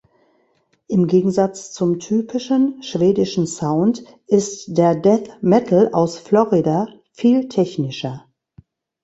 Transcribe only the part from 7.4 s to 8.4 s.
technischer.